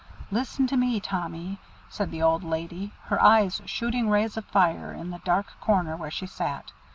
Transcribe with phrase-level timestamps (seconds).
[0.31, 5.11] Listen to me, Tommy," said the old lady, her eyes shooting rays of fire in
[5.11, 6.71] the dark corner where she sat.